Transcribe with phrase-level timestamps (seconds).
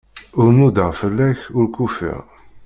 [0.39, 2.19] Ur nudaɣ fell-ak, ur k-ufiɣ.